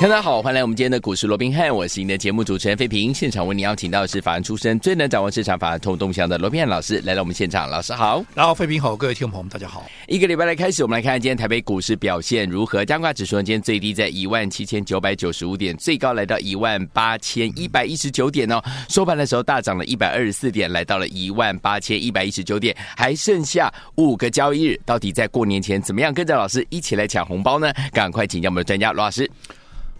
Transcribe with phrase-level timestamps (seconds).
[0.00, 3.12] 大家好，欢迎来我们今天的股市罗宾汉，我是您的节目主持人费平。
[3.12, 7.68] 现场为您邀请到的是法案出身、最能掌握市场法案通动向的罗宾汉老师来到我们现场。
[7.68, 9.90] 老师好，然后费平好，各位听众朋友们大家好。
[10.06, 12.84] 一个礼拜的开始，我们来看看今天台北股市表现如何。
[12.84, 18.62] 加挂指数，今天最低在一万七千九百九十五点，最高来到一万八千一百一十九点哦。
[18.88, 27.72] 收盘的时候大涨了一百二十四点，来到了一万八千一百一十九点，还剩下五个交易日，到底在过年前怎么样跟着老师一起来抢红包呢？
[27.92, 29.28] 赶快请教我们的专家罗老师。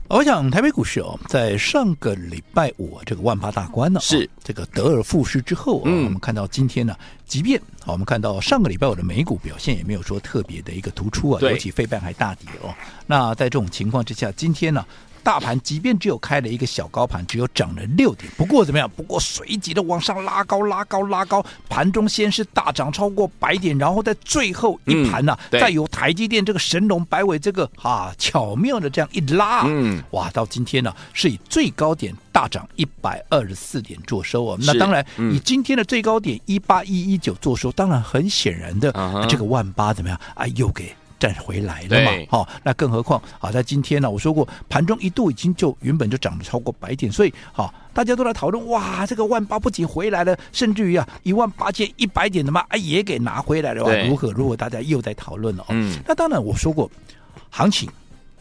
[0.08, 6.96] 我想台北股市哦，在上个礼拜五这个万八大关呢，是、哦、这个得而复失之后啊，嗯、我们看到今天呢，
[7.26, 12.74] 即便我们看到上个礼拜五的美股表现也没有说特别的一个突出啊，尤其费半还大跌哦。
[13.06, 14.82] 那在这种情况之下，今天呢？
[15.22, 18.90] 大盘即便只有开了一个小高盘，只有涨了六点，不过怎么样？
[18.96, 34.58] 不过随即的往上拉高、拉高、拉高，盘中先是大涨超过百点，然后在最后一盘呢、啊，嗯、再由台积电这个神龙摆尾这个啊巧妙的这样一拉，嗯，哇，到今天呢、啊、是以最高点大涨一百二十四点做收啊。
[34.60, 40.46] 是那当然，嗯、以今天的最高点一八一一九做收，当然很显然的，啊、这个万八怎么样啊？
[40.56, 40.94] 又给。
[41.18, 42.12] 站回来了嘛？
[42.30, 54.56] 好、哦，那更何况啊，在今天呢，我说过盘中一度已经就原本就涨了超过百点，所以好、哦，大家都来讨论哇，这个万八不仅回来了，甚至于啊一万八千一百点的嘛，哎也给拿回来了，对如何如何？
[54.56, 55.66] 大家又在讨论了哦。
[55.70, 56.90] 嗯，那当然我说过，
[57.50, 57.90] 行情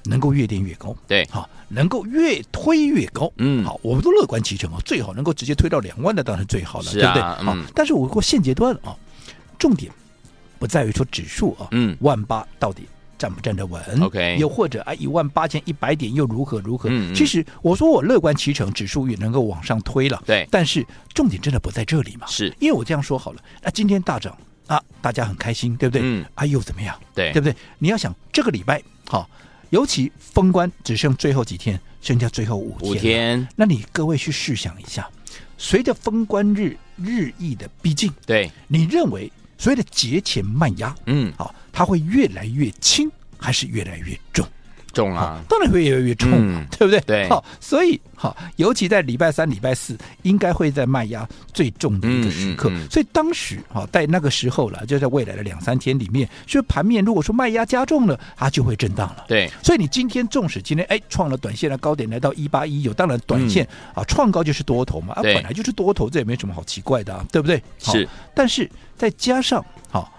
[0.04, 7.22] 能够越垫越高，对，好、哦，能够越推越高，嗯，好，我们都乐观其成啊，最好能够直接推到两万的当然最好了，啊、对不对？
[7.22, 8.96] 好、嗯哦，但是我说现阶段啊，
[9.58, 9.92] 重点。
[10.58, 12.84] 不在于说指数啊，嗯，万八到底
[13.18, 16.88] 站不站得稳？OK，又或者啊，一万八千一百点又如何如何？
[16.92, 20.22] 嗯，其实我说我乐观其成，指数也能够往上推了。
[20.26, 22.28] 对，但是重点真的不在这里嘛？
[22.28, 24.38] 是，因为我这样说好了，那今天大涨
[24.68, 26.02] 啊，大家很开心，对不对？
[26.04, 26.96] 嗯，啊，又怎么样？
[27.16, 27.56] 对，对不对？
[27.80, 29.28] 你要想这个礼拜好，
[29.72, 35.10] 尤其封关只剩最后几天，剩下最后五天，五天，那你各位去试想一下，
[35.58, 39.32] 随着封关日日益的逼近，对，你认为？
[39.58, 44.48] 所谓的节前慢压，嗯，好，它会越来越轻，还是越来越重？
[44.98, 47.00] 重啊，当然会越来越重，嗯、对不对？
[47.02, 52.68] 对，好，所以好，尤其在礼拜三、礼拜四，应该会在卖压最重的一个时刻。
[52.72, 59.26] 嗯嗯嗯、所以当时哈，在那个时候了，就在未来的两三天里面，所以盘面如果说卖压加重了，它就会震荡了。
[59.28, 67.62] 对，所以你今天纵使今天哎创了短线的高点，来到一八一九，当然短线、嗯、啊创高就是多头嘛，啊本来就是多头，这也没什么好奇怪的、啊，对不对？
[67.78, 70.12] 是，但是再加上好。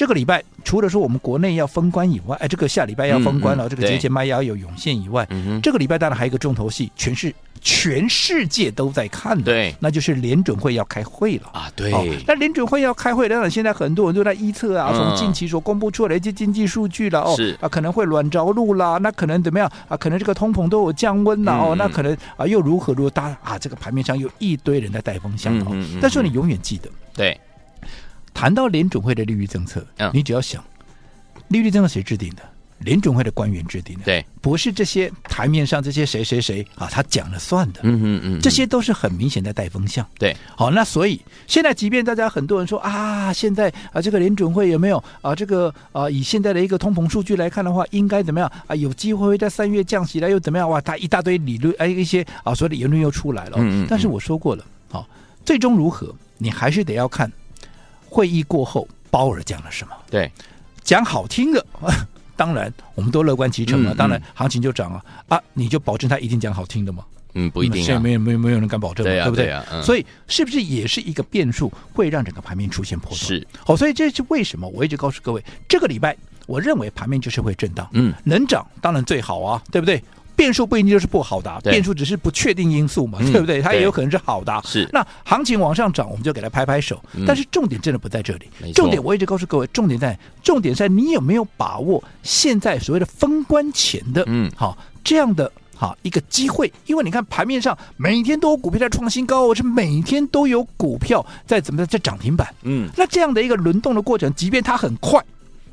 [0.00, 7.30] 这个礼拜除了说我们国内要封关以外，哎，这个下礼拜要封关了，嗯嗯、这个节前卖压有涌现以外，嗯、这个礼拜当然还有一个重头戏，全是
[7.60, 11.50] 全世界都在看的，对，那就是联准会要开会了。
[11.52, 17.54] 啊，对，哦、那联准会要开会，当然现在很多人都在预测啊，从近期所公布出来的一些经济数据了，哦，是。
[17.60, 19.94] 啊，可能会软着陆啦，那可能怎么样啊？
[19.98, 23.10] 可能这个通膨都有降温了、嗯、哦，那可能啊又如何如何？
[23.10, 25.52] 大啊，这个盘面上有一堆人在带风向
[26.00, 27.38] 但是你永远记得，对。
[28.32, 30.64] 谈到联准会的利率政策，嗯、你只要想，
[31.48, 32.42] 利率政策谁制定的？
[32.80, 37.80] 联准会的官员制定的，对，不是这些台面上这些谁谁谁啊，他讲了算的。
[37.82, 40.06] 嗯嗯嗯，这些都是很明显的带风向。
[40.18, 48.74] 对，好，那所以现在，即便大家很多人说啊，现在啊，这个联准会有没有啊，这个啊，以现在的一个通膨数据来看的话，应该怎么样啊？
[48.74, 50.70] 有机会会在三月降息了，又怎么样？
[50.70, 53.58] 哇，他一大堆理论，哎，一些啊，所有的言论又出来了。
[53.58, 53.86] 嗯嗯。
[53.90, 55.06] 但是我说过了，好，
[55.44, 57.30] 最终如何，你还是得要看。
[58.10, 59.94] 会议过后，鲍尔讲了什么？
[60.10, 60.30] 对，
[60.82, 61.64] 讲好听的，
[62.36, 63.92] 当然我们都乐观其成了。
[63.92, 65.40] 嗯嗯、当然行情就涨啊啊！
[65.54, 67.04] 你就保证他一定讲好听的吗？
[67.34, 67.84] 嗯，不一定、啊。
[67.84, 69.46] 现在没有没有没有人敢保证，对，啊、对不对？
[69.46, 73.18] 对啊嗯、所以是不是也是一个变数，会让整个盘面出现波动？
[73.18, 73.46] 是。
[73.64, 74.66] 好，所以这是为什么？
[74.68, 77.88] 我一直告诉各位，这个礼拜我认为盘面就是会震荡。
[77.92, 80.02] 嗯，能涨当然最好啊，对不对？
[80.36, 83.60] 变数不一定就是不好的，变数只是不确定因素嘛，对不对？
[83.60, 84.60] 它也有可能是好的。
[84.64, 87.02] 是，那行情往上涨，我们就给它拍拍手。
[87.26, 96.72] 但是重点真的不在这里，重点我一直告诉各位，重点在重点在你有没有把握现在所谓的封关前的，嗯，好这样的好一个机会。
[96.86, 105.22] 因为你看盘面上每天都有股票在创新高，是每天都有股票在怎么在涨停板，嗯，那这样的一个轮动的过程，即便它很快。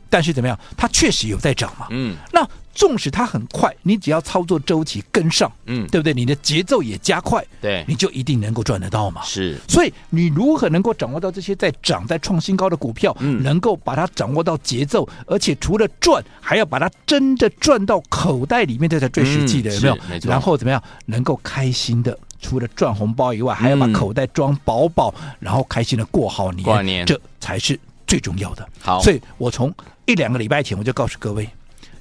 [0.10, 0.58] 但是怎么样？
[0.76, 1.88] 它确实有在涨嘛。
[1.92, 6.14] 嗯，那纵使它很快，你只要操作周期跟上，嗯，对不对？
[6.14, 9.22] 你的节奏也加快，对，你就一定能够赚得到嘛。
[9.24, 19.98] 是，所以你如何能够掌握到这些在涨、在创新高的股票，嗯，能够把它掌握到节奏，而且除了赚，还要把它真的赚到口袋里面，这才最实际的，有没有？
[20.08, 20.30] 没错。
[20.30, 22.18] 然后怎么样能够开心的？
[22.40, 27.78] 除了赚红包以外，还要把口袋装饱饱，嗯，然后开心的过好年，过年，这才是
[28.08, 28.68] 最重要的。
[28.82, 29.74] 好，所以我从
[30.06, 31.48] 一两个礼拜前我就告诉各位，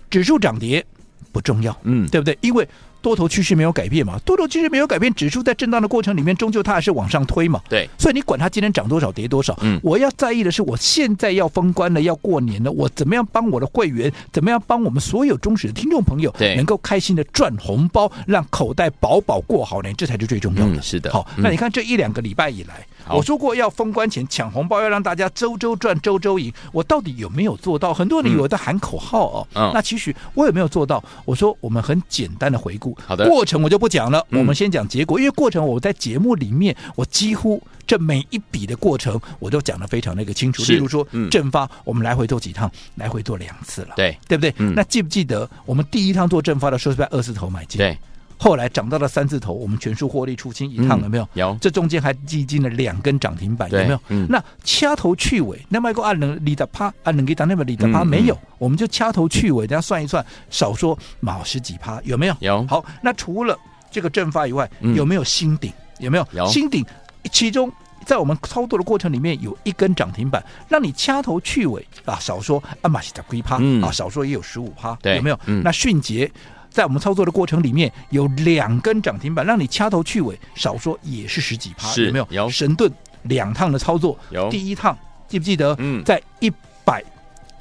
[0.09, 0.85] 指数涨跌
[1.33, 2.39] 不重要，嗯，对不对？
[2.41, 2.67] 因为
[3.03, 7.61] 多头趋势没有改变嘛，多头趋势没有改变，指数在震荡的过程里面，终究它还是往上推嘛。
[7.69, 20.77] 对，所以你管它今天涨多少跌多少，嗯，我要在意的是，我现在要封关了，要过年了，我怎么样帮我的会员，怎么样帮我们所有忠实的听众朋友，对，能够开心的赚红包，让口袋饱饱过好年，这才是最重要的。
[20.77, 27.95] 嗯、是的，好，嗯、那你看这一两个礼拜以来，我说过要封关前抢红包，要让大家周周赚，周周赢，我到底有没有做到？
[27.95, 31.03] 很多人以为在喊口号哦，嗯，那其实我有没有做到？
[31.25, 33.77] 我说我们很简单的回顾，好的，过程我就。
[33.77, 35.19] 不讲了，嗯、我们先讲结果。
[35.21, 40.63] 因为过程我在节目里面，我几乎这每一笔的过程，我都讲得非常的一个清楚。
[40.63, 44.73] 例如说，嗯、正发我们来回做几趟，来回做两次了，对对不对、嗯？
[44.75, 47.77] 那记不记得我们第一趟做正发的时候是在二字头买进？
[47.77, 47.99] 对，
[48.39, 51.25] 后来涨到了三字头，我们全数获利出清一趟，有没有？
[51.25, 51.59] 嗯、有。
[51.61, 54.01] 这中间还历经了两根涨停板，有没有？
[54.09, 62.37] 嗯、那掐头去尾，那么一个按能里的趴，按能给当那么里的趴没有、嗯，我们就掐头去尾，大家算一算，少说毛十几趴，有没有？
[62.41, 62.67] 有。
[62.67, 63.59] 好，那除了。
[63.89, 66.05] 这个正发以外，有没有新鼎、嗯？
[66.05, 66.29] 有没有？
[66.33, 66.85] 有新顶，
[67.33, 67.73] 其中
[68.05, 75.41] 在我们操作的过程里面有一根涨停板，让你掐头去尾啊，少说阿，马西达龟趴啊，少说也有十五趴，有没有？
[75.47, 76.31] 嗯、那迅捷
[76.77, 82.29] 在我们操作的过程里面有两根涨停板，让你掐头去尾，少说也是十几趴，有没有？
[82.29, 82.93] 有神盾
[83.23, 84.95] 两趟的操作，有第一趟
[85.27, 85.75] 记不记得？
[85.79, 86.53] 嗯，在一
[86.85, 87.03] 百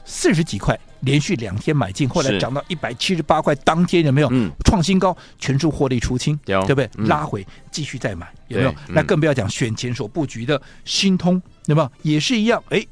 [0.04, 0.78] 四十几块。
[1.02, 4.32] 连续两天买进，后来涨到一百七十八块，当天有没有
[4.64, 5.16] 创新高？
[5.38, 6.90] 全数获利出清，对不对？
[6.96, 8.74] 拉回继续再买，有没有？
[8.88, 11.92] 那更不要讲选前所布局的新通，对吧？
[12.02, 12.64] 也是一样。
[12.70, 12.84] 哎，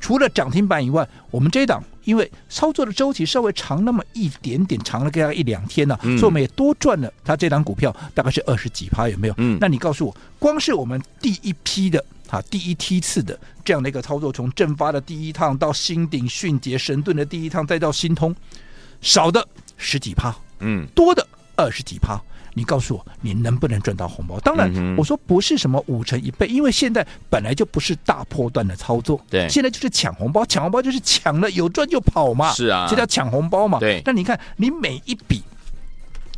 [0.00, 7.12] 除了涨停板以外，我们这档因为操作的周期稍微长那么一点点，长了大概一两天呢，所以我们也多赚了。
[7.24, 9.34] 它这档股票大概是二十几趴，有没有？
[9.60, 12.04] 那你告诉我，光是我们第一批的。
[12.32, 18.34] 啊，第一梯次的这样的一个操作，从正发的第一趟到新鼎、迅捷、神盾的第一趟，再到新通，
[19.02, 19.46] 少的
[19.76, 22.18] 十几趴，嗯，多的二十几趴。
[22.54, 24.38] 你告诉我，你能不能赚到红包？
[24.40, 34.02] 当然，嗯、我说不是什么五成一倍，因为现在本来就不是大波段的操作，对，现在就是抢红包，抢红包就是抢了有赚就跑嘛，是啊，这叫抢红包嘛，对。
[34.04, 35.42] 那你看，你每一笔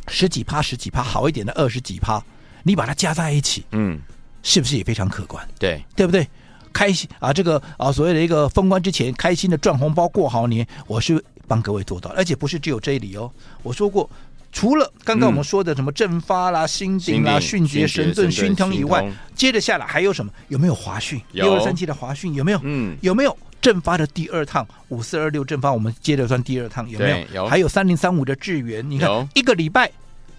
[0.07, 2.23] 十几趴、十几趴，好一点的二十几趴，
[2.63, 3.99] 你把它加在一起，嗯。
[4.47, 5.43] 是不是也非常可观？
[5.57, 6.29] 对，对不对？
[6.71, 13.31] 开心啊，这个啊，所谓的一个封关之前开心的赚红包过好年，我是帮各位做到，而且不是只有这里哦。
[13.63, 14.07] 我说过，
[14.55, 19.05] 除了刚刚我们说的什么正发啦、嗯、新鼎啦、迅捷、神盾、熏腾以外，
[19.35, 20.31] 接着下来还有什么？
[20.47, 21.21] 有没有华讯？
[21.33, 22.59] 六二三七的华讯有没有？
[22.63, 24.65] 嗯，有没有正发的第二趟？
[24.87, 27.43] 五四二六正发，我们接着算第二趟有没有？
[27.43, 27.47] 有。
[27.49, 29.91] 还有三零三五的智源，你看一个礼拜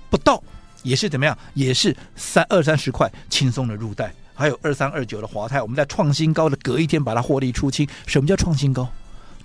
[0.09, 0.43] 不到。
[0.83, 1.37] 也是怎么样？
[1.53, 7.87] 也是三二三十块轻松的入袋，还有二三二九的华泰，我们在创新高的隔一天把它获利出清。
[8.07, 8.89] 什么叫创新高？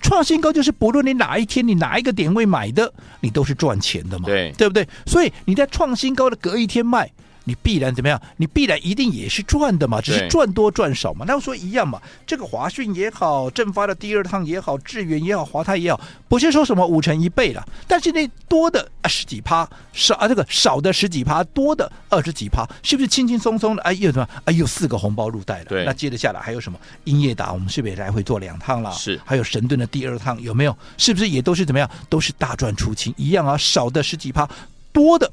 [0.02, 4.86] 创新高就是不论你哪一天你哪一个点位买的，你都是赚钱的嘛，对对不对？
[5.06, 7.10] 所以你在创新高的隔一天卖。
[7.44, 8.20] 你必然怎么样？
[8.36, 11.24] 你必然一定也是赚的嘛，只是赚多赚少嘛。
[11.26, 12.00] 那我说一样嘛。
[12.26, 17.66] 这个华讯也好，正发的第二趟也好，智远也好，华泰也好，不是说什么五成一倍了。
[17.86, 23.82] 但是那多的十几趴，少啊这个少的十几趴，多的二十几趴，是不是轻轻松松的？
[23.82, 24.28] 哎又什么？
[24.44, 25.64] 哎又四个红包入袋了。
[25.66, 25.84] 对。
[25.84, 26.78] 那接着下来还有什么？
[27.04, 28.92] 英业达，我们是不是也来回做两趟了？
[28.92, 29.20] 是。
[29.24, 30.76] 还有神盾的第二趟有没有？
[30.96, 31.90] 是不是也都是怎么样？
[32.08, 33.56] 都是大赚出清一样啊？
[33.56, 34.48] 少的十几趴，
[34.92, 35.30] 多的。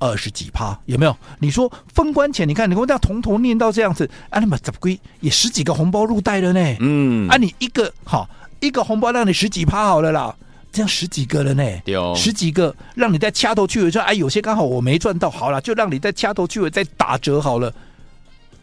[0.00, 1.16] 二十几趴有没有？
[1.38, 6.76] 你说封关前，你看你跟我这样从头念到这样子，啊，那么怎么归也十几个红包入袋了呢？
[6.80, 8.28] 嗯，啊，你一个好
[8.58, 10.34] 一个红包让你十几趴好了啦，
[10.72, 11.62] 这样十几个了呢？
[12.16, 17.72] 十几个让你再掐头去尾说，哎，有些刚好我没赚到，好了，就让你再掐头去尾再打折好了。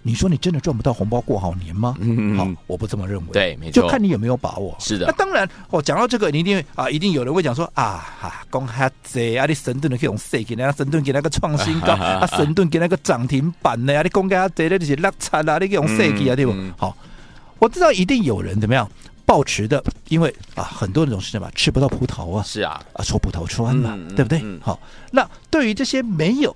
[0.07, 1.93] 你说你真的赚不到红包过好年吗？
[1.99, 3.25] 嗯，好，我不这么认为。
[3.33, 4.73] 对，没错，就看你有没有把握。
[4.79, 5.05] 是的。
[5.05, 13.93] 那当然，哦，讲到这个，你一定啊，一定有人会讲说啊，哈，讲哈贼啊，你神盾的这种谁给那神盾给那个创新高 啊，神盾给那个涨停板呢？
[13.97, 16.55] 啊，你讲哈贼的这些落差啊，你这种谁给啊，对不？
[16.77, 16.95] 好，
[17.59, 18.89] 我知道一定有人怎么样
[19.25, 24.41] 抱持的，因为啊，很多那种是什么吃不到葡萄啊，是啊，啊，说葡萄酸嘛，对不对？
[24.61, 24.79] 好，
[25.11, 26.55] 那对于这些没有。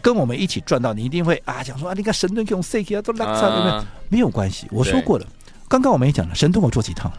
[0.00, 3.84] 跟我们一起赚到，你一定会啊讲说啊，你看神盾这种 C K 啊都拉差，有没有？
[4.08, 5.26] 没有关系，我说过了。
[5.68, 7.18] 刚刚我们也讲了，神盾我做几趟了，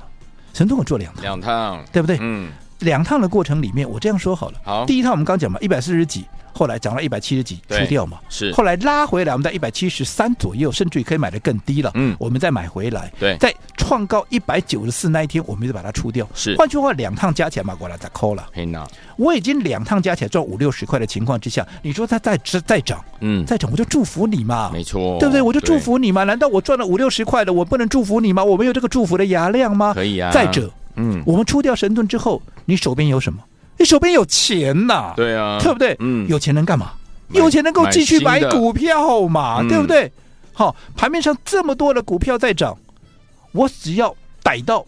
[0.54, 2.18] 神盾我做两趟，两趟，对不对？
[2.20, 4.60] 嗯，两趟的过程里面，我这样说好了。
[4.64, 6.26] 好，第一趟我们刚讲嘛，一百四十几。
[6.52, 11.90] 后来涨到一百七十几出掉嘛，是后来拉回来，我们在一百七十三左右，甚至于可以买的更低了。
[11.94, 16.28] 嗯，我们再买回来，对，在创高一百九十四那一天，我们就把它出掉。
[16.34, 18.46] 是，换句话，两趟加起来嘛，过来再扣了。
[18.52, 25.42] 嘿呐，我已经两趟加起来赚五六十块的情况之下，你说它再再涨，嗯，再涨，我就祝福你嘛，没错，对不对？
[25.42, 26.26] 我就祝福你嘛。
[26.26, 28.44] 难道我赚了五六十块的，我不能祝福你吗？
[28.44, 29.94] 我没有这个祝福的牙量吗？
[29.94, 30.30] 可以啊。
[30.34, 30.70] 再者，
[31.00, 33.40] 嗯，我们出掉神盾之后，你手边有什么？
[33.78, 35.96] 你手边有钱呐，对啊，对不对？
[36.00, 36.92] 嗯，有钱能干嘛？
[37.30, 40.12] 有钱能够继续买股票嘛，对不对？
[40.52, 42.78] 好，盘面上这么多的股票在涨，
[43.54, 44.14] 我只要
[44.44, 44.86] 逮到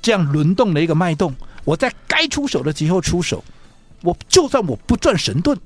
[0.00, 1.34] 这样轮动的一个脉动，
[1.64, 3.42] 我在该出手的时候出手。
[4.02, 5.58] 我就算我不赚神盾，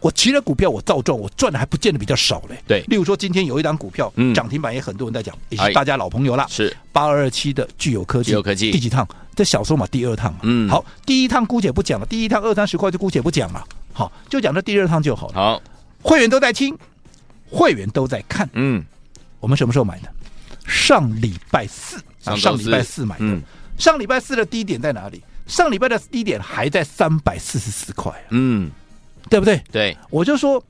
[0.00, 2.62] 我其他股票我照赚，我赚的还不见得比较少嘞。
[2.66, 8.30] 对，例如说今天有一档股票涨停板，也很多人在讲，也是大家老朋友了，是八二二七的具有科技。
[8.30, 9.06] 具有科技第几趟？
[9.34, 10.40] 这小说嘛，第二趟嘛。
[10.42, 13.64] 嗯，好，第一趟姑且不讲了，第一趟二三十块就姑且不讲了。
[13.92, 15.34] 好，就讲这第二趟就好了。
[15.34, 15.62] 好，
[16.02, 16.76] 会员都在听，
[17.50, 18.48] 会员都在看。
[18.52, 18.84] 嗯，
[19.40, 20.08] 我们什么时候买的？
[20.66, 23.24] 上礼拜四，上礼拜四买的。
[23.24, 23.42] 嗯，
[23.78, 25.22] 上礼拜四的低点在哪里？
[25.46, 28.12] 上礼拜的低点还在三百四十四块。
[28.30, 28.70] 嗯，
[29.28, 29.62] 对不对？
[29.70, 30.62] 对，我就说，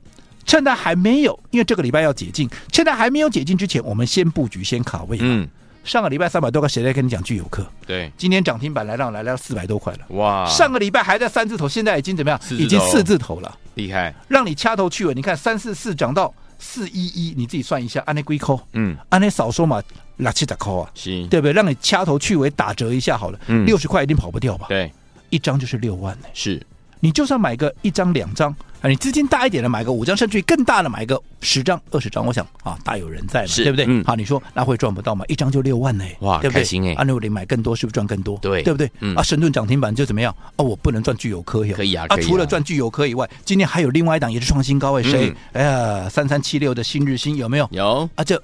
[0.44, 5.18] 趁它还没有，因为这个礼拜要解禁，趁它还没有解禁之前，我们先布局，先卡位。
[5.20, 5.48] 嗯。
[5.84, 7.64] 上个礼拜三百多块，谁在跟你讲聚友客？
[7.86, 10.00] 对，今天涨停板来让来到四百多块了。
[10.16, 10.44] 哇！
[10.44, 12.40] 上个礼拜还在三字头，现在已经怎么样？
[12.50, 14.12] 已经四字头了，厉害！
[14.26, 15.14] 让你掐头去尾。
[15.14, 19.80] 你看三四四涨到四一一，你自己算一下，按那龟扣，嗯，按那少说嘛，
[20.16, 21.52] 六七十扣啊，行，对不对？
[21.52, 24.66] 让你掐头去尾打折一下好了，嗯，六十块一定跑不掉吧？
[24.68, 24.90] 对，
[25.30, 26.26] 一张就是六万呢。
[26.34, 26.60] 是，
[27.00, 28.54] 你就算买个一张两张。
[28.82, 33.86] 啊，你资金大一点的买个五张，甚至于更大的买个十张、二十张，我想啊，大有人在嘛，对不对？
[33.88, 35.24] 嗯、好，你说那会赚不到吗？
[35.28, 36.60] 一张就六万呢，哇，对不对？
[36.60, 36.92] 开心哎！
[36.92, 38.36] 啊，那我得买更多，是不是赚更多？
[38.42, 38.88] 对，对不对？
[39.00, 40.30] 嗯、啊，神盾涨停板就怎么样？
[40.56, 45.30] 哦、啊，我不能赚具有科有可以啊，啊，除了赚具有科以外，今天还有另外一档也是创新高哎，谁？
[45.30, 47.66] 嗯、哎呀，三三七六的新日新有没有？
[47.72, 48.40] 有啊，这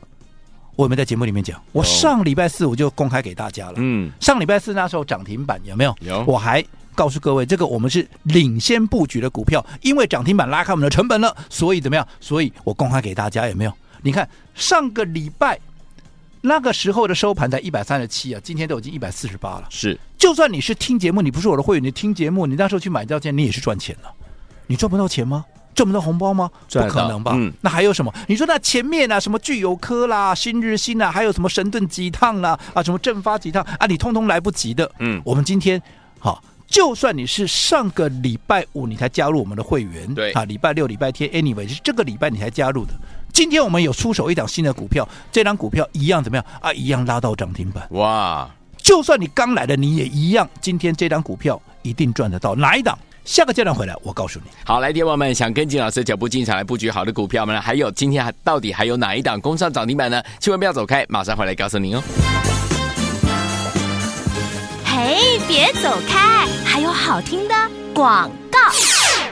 [0.76, 3.74] 我们在节目里面讲，我上礼拜四我就公开给大家了。
[3.76, 5.94] 嗯，上礼拜四那时候涨停板有没有？
[6.00, 6.64] 有，我还。
[6.94, 12.06] 告诉各位，这个我们是领先布局的股票，因为涨停板拉开我们的成本了，所以怎么样？
[12.20, 13.72] 所以我公开给大家有没有？
[14.02, 15.58] 你看上个礼拜
[16.40, 19.64] 那个时候的收盘在一百三十七啊，今天都已经一百四十八了。
[19.70, 24.12] 是，就算你是听节目，你不是我的会员，你听节目，你那时候去买这件，你也是赚钱了。
[24.66, 25.44] 你赚不到钱吗？
[25.74, 26.50] 赚不到红包吗？
[26.70, 27.32] 不可能吧？
[27.34, 28.12] 嗯，那还有什么？
[28.26, 34.90] 你说那前面啊，什么聚友科啦、新日兴啊，还有什么神盾几趟啦啊，什么正发几趟啊，你通通来不及的。
[34.98, 35.80] 嗯，我们今天
[36.18, 36.42] 好。
[36.72, 42.94] 就算你是上个礼拜五你才加入我们的会员，对啊，礼拜六、礼拜天，anyway 是这个礼拜你才加入的。
[43.30, 46.72] 今天我们有出手一档新的股票，这档股票一样怎么样啊？
[46.72, 47.86] 一样拉到涨停板。
[47.90, 48.50] 哇！
[48.78, 52.54] 就算你刚来的你也一样，今天这档股票一定赚得到。
[52.54, 52.98] 哪一档？
[53.26, 54.50] 下个阶段回来我告诉你。
[54.64, 60.22] 好，来，听友们想跟进老师脚步进场来布局好的股票们，还有今天还到底还有哪一档攻上涨停板呢？
[60.40, 62.02] 千万不要走开，马上回来告诉您哦。
[64.94, 67.54] 嘿，别走开，还有好听的
[67.94, 68.30] 广。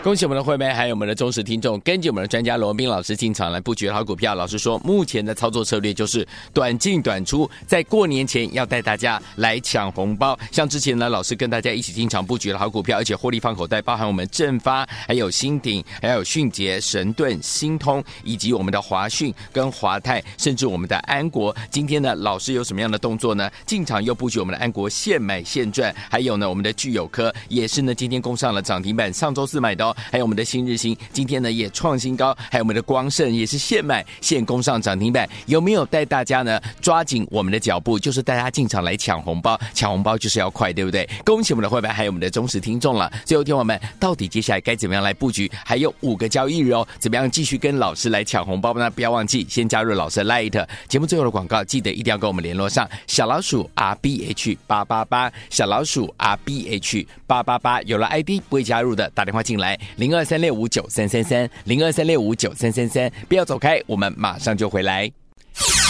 [0.03, 4.35] 恭喜我们的会员，还有我们的忠实听众，跟着我们的专家罗文彬老师进场来布局好股票。
[4.35, 10.39] 老师说，目前的操作策略就是短进短出，在过年前要带大家来抢红包。
[10.51, 21.55] 像之前呢，老师跟大家一起进场布局了好股票，而且获利放口袋，包含我们正发、还有新鼎、还有迅捷、神盾、新通，以及我们的华讯跟华泰，甚至我们的安国。
[21.71, 23.51] 今天呢，老师有什么样的动作呢？
[23.67, 25.95] 进场又布局我们的安国，现买现赚。
[26.09, 29.90] 还有呢，我们的聚友科也是呢，今天攻上了涨停板，上周四买的哦。
[30.11, 37.99] 还有我们的新日新，今天呢也创新高，还有我们的光盛也是现买现攻上涨停板，有没有带大家呢抓紧我们的脚步？
[37.99, 41.09] 就是带大家进场来抢红包，抢红包就是要快，对不对？
[41.25, 43.11] 恭喜我们的会员，还有我们的忠实听众了。
[43.25, 45.51] 最后听我们到底接下来该怎么样来布局？
[45.65, 48.91] 还有五个交易日哦，怎么样继续跟老师来抢红包呢？
[48.91, 52.89] 不要忘记先加入老师的 Light 节目最后的广告，记得一定要跟我们联络上。
[53.07, 60.25] 小老鼠 R B H 八八八，小老鼠 R B H 八八八，有了 ID 不会加入的，打电话进来零二。
[60.31, 65.11] 三六五九三三三零二三六五九三三三，不要走开，我们马上就回来。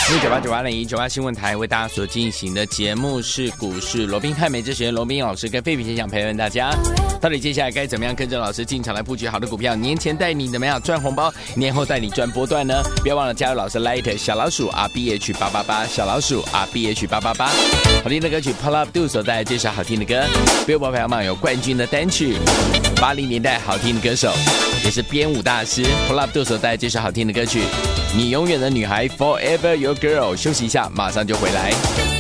[0.09, 6.71] 因为九八九八零一九八新闻台为大家所进行的节目是股市罗宾汉，美之学罗宾老师跟废品先生陪伴大家。
[7.21, 9.77] 到底接下来该怎么样跟着老师进场来布局好的股票？
[9.77, 11.31] 年前带你怎么样赚红包？
[11.55, 12.83] 年后带你赚波段呢？
[13.03, 17.49] 不要忘了加入老师 Light 小老鼠 R B H 八八八小老鼠 R B H 八八八。
[18.03, 20.25] 好听的歌曲 Pull Up Do 所带来这首好听的歌
[20.67, 22.37] ，Billboard 排行榜有冠军的单曲，
[23.01, 24.31] 八零年代好听的歌手，
[24.85, 27.63] 也是编舞大师 Pull Up Do 所带来这首好听的歌曲，
[28.15, 30.37] 你永远的女孩 Forever Your Girl。
[30.37, 32.20] 休息一下，马上就回来。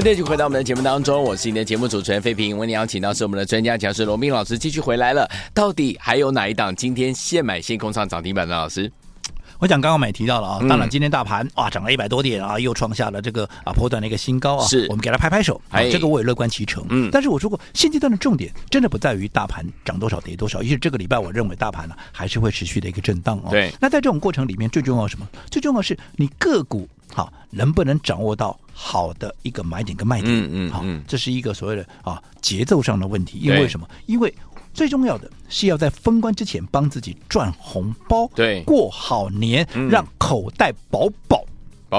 [0.00, 2.56] 欢迎继续回到我们的节目当中，我是你的节目主持人费平。
[2.56, 5.30] 为你邀请到是我们的专家讲师罗宾老师，继续回来了。
[5.52, 8.90] 到底还有哪一档今天现买现空上涨停板的老师？
[9.58, 16.82] 我想刚刚我们也提到了啊，当然今天大盘啊涨了一百多点啊，又创下了这个啊波段的一个新高啊，是我们给他拍拍手，啊，这个我也乐观其成。
[16.88, 23.50] 嗯，但是我说过，现阶段的重点真的不在于大盘涨多少跌多少，因为这个礼拜我认为大盘呢还是会持续的一个震荡哦。
[23.50, 25.28] 对，那在这种过程里面，最重要什么？
[25.50, 28.58] 最重要是你个股好能不能掌握到。
[28.82, 33.38] 好的一个买点跟卖点，嗯嗯，好，这是一个所谓的啊节奏上的问题。
[33.38, 33.86] 因为什么？
[34.06, 34.34] 因为
[34.72, 41.44] 最重要的是要在封关之前帮自己赚红包，对，过好年，让口袋饱饱，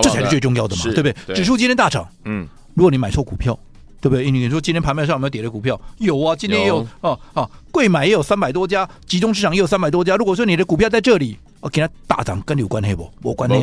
[0.02, 1.36] 这才是最重要的嘛，对不对？
[1.36, 3.58] 指数今天大涨，嗯，如果你买错股票，
[4.02, 4.32] 对不对？
[4.32, 5.80] 你说今天盘面上有没有跌的股票？
[6.00, 10.16] 有啊，今天也有哦哦，贵买也有三百多家，集中市场也有三百多家。
[10.16, 11.38] 如果说你的股票在这里。
[11.62, 13.10] 我给它大涨，跟你有关系不？
[13.22, 13.56] 我关系，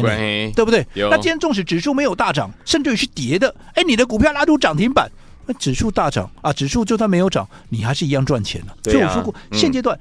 [0.55, 0.87] 对不对？
[1.11, 5.11] 那今天纵使指数没有大涨，甚至于是跌的，哎，你的股票拉出涨停板，
[5.45, 8.90] 那指数大涨啊，指数就算没有涨，你还是一样赚钱的。
[8.90, 9.99] 所以我说过，现阶段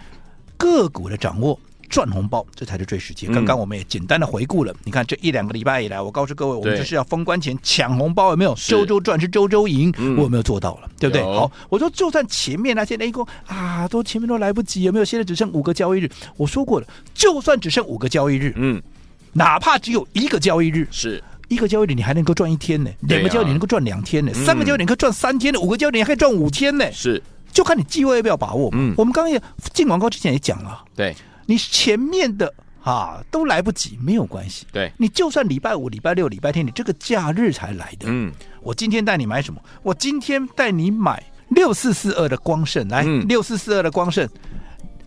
[0.55, 1.59] 个股的掌握。
[1.89, 3.27] 赚红包，这才是最实际。
[3.27, 8.53] 刚刚我们也简单的回顾了，嗯、你看这一两个礼拜以来，我告诉各位，我们就是要封关前抢红包，有没有？
[8.55, 10.89] 周周赚是周周赢，嗯、我有没有做到了？
[10.99, 11.23] 对不对？
[11.23, 15.05] 好，我说就算前面那些那一个啊，都前面都来不及，有没有？
[15.05, 18.81] 现在只剩五个交易日，我说过了，就算只剩五个交易日，嗯，
[19.33, 22.91] 哪怕只有一个交易日，是一个交易日，你还能够赚一天呢？
[23.01, 24.33] 两个交易日能够赚两天呢？
[24.33, 25.59] 三个交易日能够赚三天呢？
[25.59, 26.91] 五个交易日你还可以赚五天呢？
[26.91, 27.21] 是，
[27.53, 28.69] 就看你机会要不要把握。
[28.73, 29.41] 嗯，我们刚刚也
[29.73, 31.15] 进广告之前也讲了，对。
[31.47, 34.67] 你前面的啊都来不及，没有关系。
[34.71, 38.05] 对，你就算礼拜五、礼拜六、礼拜天，你这个假日才来的。
[38.07, 39.59] 嗯，我今天带你买什么？
[39.81, 44.29] 我今天带你买六四四二的光盛，来，六四四二的光盛，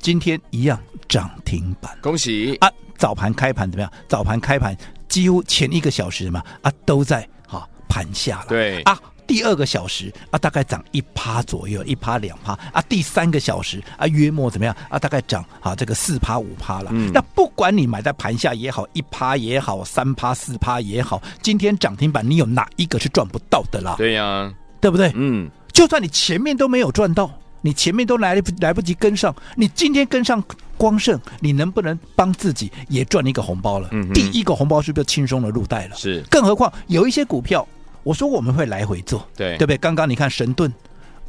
[0.00, 2.68] 今天一样涨停板，恭喜啊！
[2.96, 3.92] 早盘开盘怎么样？
[4.08, 4.76] 早盘开盘
[5.08, 8.46] 几乎前一个小时嘛啊都在哈盘下了。
[8.48, 8.98] 对啊。
[9.30, 12.82] 第二个小时啊，大概涨一趴左右，一趴两趴啊。
[12.88, 14.98] 第三个小时啊，约莫怎么样啊？
[14.98, 16.90] 大概涨啊，这个四趴五趴了。
[16.92, 23.94] 嗯，那不管你买在盘下也好，一趴也好，三趴四趴也好，今天涨停板你有哪一个是赚不到的啦？
[23.96, 25.12] 对呀、啊，对不对？
[25.14, 30.42] 嗯，就算你前面都没有赚到，你前面都来不来不及跟上，你今天跟上
[30.76, 33.90] 光盛，你能不能帮自己也赚一个红包了？
[33.92, 35.94] 嗯，第一个红包是不是轻松的入袋了？
[35.94, 37.64] 是，更何况有一些股票。
[38.02, 39.76] 我说我们会来回做，对对不对？
[39.76, 40.72] 刚刚你看神盾、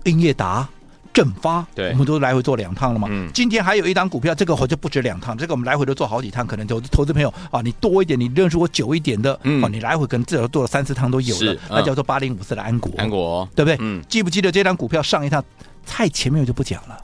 [0.05, 0.67] 英业达、
[1.13, 3.07] 正发，对，我们都来回做两趟了嘛。
[3.12, 11.57] 嗯，今天还有一档股票，这个我就不止两趟，这个我们来回都做好几趟，可能就投资朋友啊，你多一点，你认识我久一点的，嗯，你来回可能至少做了三四趟都有了。
[11.69, 13.75] 那叫做八零五四的安国，安国，对不对？
[13.81, 15.43] 嗯，记不记得这张股票上一趟
[15.86, 16.97] 太前面我就不讲了，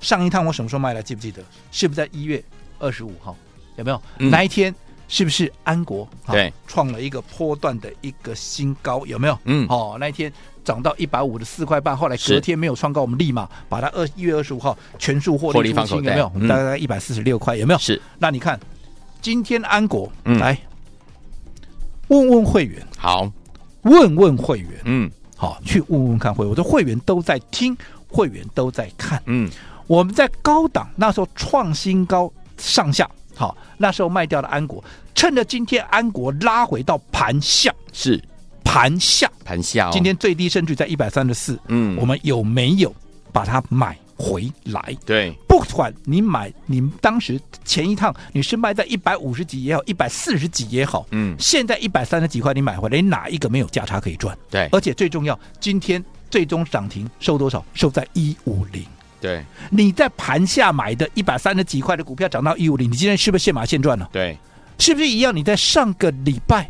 [0.00, 1.00] 上一趟我什么时候卖的？
[1.00, 1.40] 记不记得？
[1.70, 2.42] 是不是在一月
[2.80, 3.36] 二十五号？
[3.76, 4.02] 有没有？
[4.18, 4.74] 那一天？
[5.12, 9.04] 是不是安国对创了一个波段的一个新高？
[9.04, 9.38] 有没有？
[9.44, 10.32] 嗯，哦，那一天
[10.64, 16.30] 涨到一百五十四块半，后来隔天没有创高，我们立马把它二一月二十五号全数获利出清，有没有？
[16.32, 17.78] 我们大概一百四十六块，有没有？
[17.78, 18.00] 是。
[18.18, 18.58] 那你看
[19.20, 20.58] 今天安国嗯来
[22.08, 23.30] 问问会员，好，
[23.82, 27.76] 问问会员，嗯，好，去问问看会员，我的会员都在听，
[28.08, 29.50] 会员都在看，嗯，
[29.86, 33.06] 我们在高档那时候创新高上下。
[33.34, 34.82] 好，那时候卖掉了安国，
[35.14, 38.22] 趁着今天安国拉回到盘下，是
[38.64, 42.94] 盘下盘下，今天最低甚至在一百三十四，嗯，我们有没有
[43.32, 44.96] 把它买回来？
[45.04, 54.36] 对，不管你买，你当时前一趟你是卖在一百五十几也好，一百四十几也好，嗯，现在一百三十几块你买回来，你哪一个没有价差可以赚？
[54.50, 57.64] 对，而且最重要，今天最终涨停收多少？
[57.74, 58.84] 收在一五零。
[59.22, 64.08] 对，你在盘下买的一百三十几块的股票涨到一五零，你今天是不是现买现赚了？
[64.12, 64.36] 对，
[64.78, 65.34] 是不是一样？
[65.34, 66.68] 你在上个礼拜，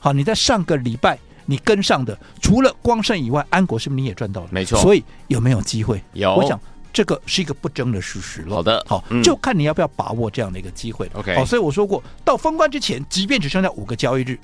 [0.00, 4.48] 好，你在上个礼拜你跟上的，除了光胜以外，安国是不是你也赚到了？
[4.50, 4.80] 没错。
[4.80, 6.02] 所以有没有机会？
[6.14, 6.34] 有。
[6.34, 6.58] 我想
[6.94, 8.56] 这个是一个不争的事实了。
[8.56, 11.10] 好的，好，就看你要不要把握这样的一个机会。
[11.12, 14.38] OK，好，所以我说过，到封关之前，即便只剩下五个交易日，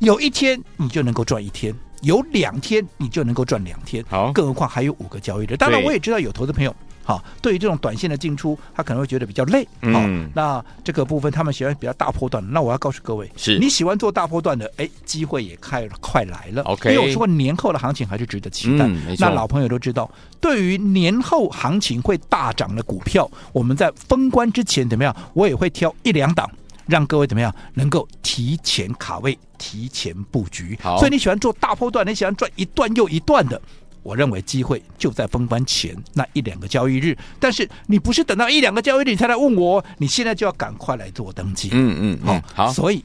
[0.00, 1.72] 有一天你就能够赚一天。
[2.02, 5.56] 有两天你就能够赚两天，好，更何况还有五个交易日。
[5.56, 10.02] 当然，我也知道有投资朋友，好，对于这种短线的进出，他可能会觉得比较累，好，
[10.34, 12.44] 那这个部分他们喜欢比较大波段。
[12.52, 16.62] 那我要告诉各位，是你喜欢做大波段的，哎，机会也快，快来了。
[16.62, 18.88] OK，因为我说年后的行情还是值得期待。
[19.18, 20.10] 那老朋友都知道，
[20.40, 25.14] 对于年后行情会大涨的股票，我们在封关之前怎么样？
[25.34, 26.50] 我也会挑一两档。
[26.86, 30.78] 让各位怎么样能够提前卡位、提前布局？
[30.82, 33.60] 好，所以你喜欢做大波段，你喜欢赚一段又一段的，
[34.02, 37.16] 我认为机会就在封关前那一两个交易日。
[37.38, 41.70] 但是你不是等到一两个交易日你才来问我，你现在就要赶快来做登记。
[41.72, 43.04] 嗯嗯，好、嗯，好，所以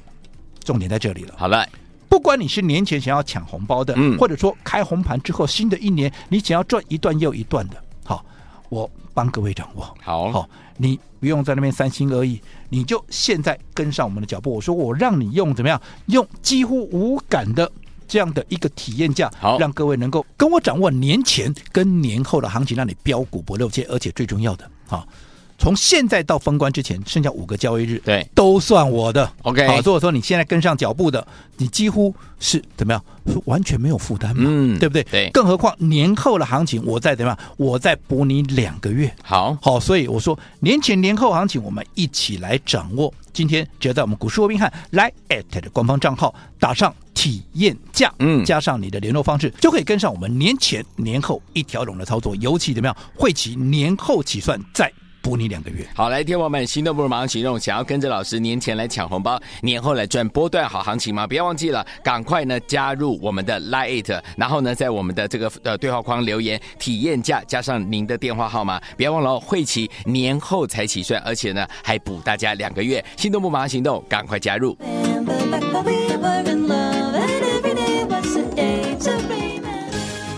[0.63, 1.35] 重点在这里了。
[1.37, 1.67] 好了，
[2.09, 8.25] 不管你是年前想要抢红包的，嗯或者说开红盘之后新的一年你想要赚一段又一段的，好，
[8.69, 9.95] 我帮各位掌握。
[10.01, 14.53] 好，好，你不用在那边三心二意，你就现在跟上我们的脚步。
[14.53, 15.81] 我说我让你用怎么样？
[16.07, 17.71] 用几乎无感的
[18.07, 25.07] 这样的一个体验价，好让各位能够跟我掌握年前跟年后的行情，让你标股不漏接，而且最重要的，好。
[25.57, 29.29] 从现在到封关之前，剩下五个交易日，对，都算我的。
[29.41, 31.25] OK 好，如果说你现在跟上脚步的，
[31.57, 33.03] 你几乎是怎么样？
[33.25, 35.03] 是完全没有负担嘛，嗯对不对？
[35.03, 39.13] 对更何况年后的行情，我再怎么样，我再补你两个月。
[39.23, 43.13] 好，好，所以我说年前年后行情，我们一起来掌握。
[43.33, 52.35] 今天只要在我们股市罗宾汉来 at 的官方账号打上体验价，嗯加上你的联络方式，就可以跟上我们年前年后一条龙的操作。
[52.37, 54.91] 尤其怎么样，会期年后起算再
[55.27, 55.85] 补你两个月。
[55.93, 61.27] 好，来，天王们，心动不如马上行动，想要跟着老师年前来抢红包，年后来赚波段好行情吗？
[61.27, 73.03] 不要忘记了，赶快呢加入我们的 Lite，然后呢在我们的这个呃对话框留言体验价，加上您的电话号码，不要忘了哦，会期年后才起算，而且呢还补大家两个月。
[73.17, 74.77] 心动不马上行动，赶快加入。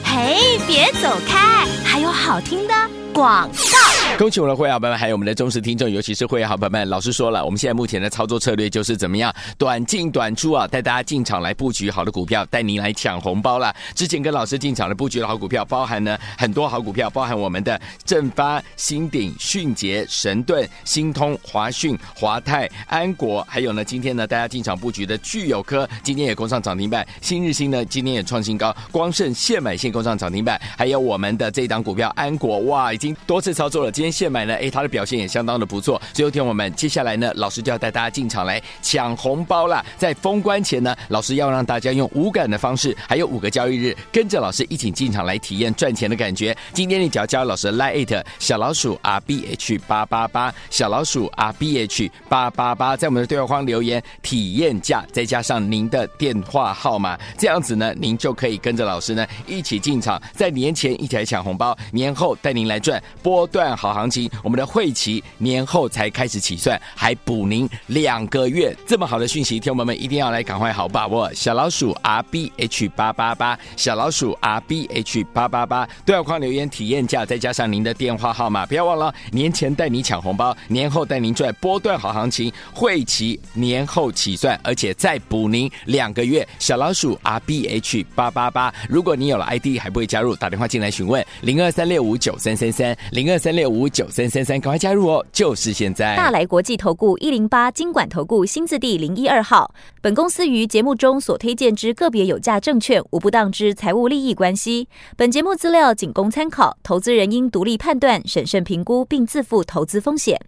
[0.03, 2.73] 嘿，别走开，还有好听的
[3.19, 4.17] 广告。
[4.17, 6.87] 恭喜我们的会员朋友们，还有我们的忠实听众，尤其是会员好朋友们。
[6.89, 13.73] 老师说了，我们现在目前的操作策略就是怎么样，短进短出啊，带大家进场来布局好的股票，带您来抢红包啦。
[13.93, 33.91] 之前跟老师进场的布局的好股票，包含呢很多好股票，包含我们的正发、新鼎、迅捷、神盾、新通、华讯、华泰、安国，还有呢今天呢大家进场布局的聚友科，今天也攻上涨停板，新日新呢今天也创新高，光盛现买现攻上涨停板，还有我们的这一档股票安国，哇，已经多次操作了。
[33.91, 36.01] 今天现买呢，哎，它的表现也相当的不错。
[36.13, 39.85] 最后天我们接下来呢，老师就要带大家进场来抢红包啦。
[39.97, 46.55] 在封关前呢，老师要让大家用无感的方式，还有五个交易日，跟着老师一起进场来体验赚钱的感觉。
[46.73, 64.29] 今天你只要加入老师 Line 小老鼠 R B H 八八八，小老鼠 R B H 八八八，在我们的对话框留言体验价，再加上您的电话号码，这样子呢，您就可以跟着老师呢一起进场，在年前一起来抢红包，年后带您来赚波段好行情。
[64.43, 68.75] 我们的会期年后才开始起算，还补您两个月。
[68.87, 71.31] 这么好的讯息，听友们一定要来赶快好把握。
[71.33, 82.51] 小老鼠 R B H 八八八，小老鼠 R B H 八八八，对话框留言体验价，再加上您的电话号码，不要忘了，年前带你抢红包，年后带您赚波段好行情。
[82.73, 86.47] 会期年后起算，而且再补您两个月。
[86.57, 96.15] 小老鼠 R B H 八八八，如果你有了 ID 还不会加入，打电话进来询问零二三六五九三三三三零二三六五九三三三，赶快加入哦，就是现在。
[96.15, 99.73] 大来国际投顾一零八金管投顾新字第零一二号。
[100.01, 104.87] 本公司于节目中所推荐之个别有价证券，无不当之财务利益关系。
[105.15, 110.39] 本节目资料仅供参考，投资人应独立判断、审慎评估，并自负投资风险。